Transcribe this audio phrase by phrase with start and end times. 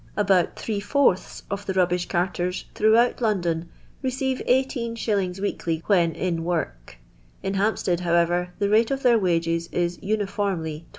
[0.17, 5.39] About three fourths of the rubbish carters throughout Londonreceive ISir.
[5.39, 6.97] weekly, when in work;
[7.43, 10.85] in Hampstead, however, the rate of their wages is (uniformly) 20«.